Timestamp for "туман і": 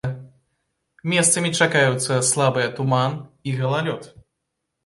2.81-3.55